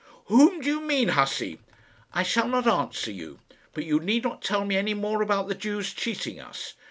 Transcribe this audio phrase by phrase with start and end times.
[0.25, 1.59] "Whom do you mean, hussey?"
[2.11, 3.37] "I shall not answer you;
[3.71, 6.73] but you need not tell me any more about the Jews cheating us.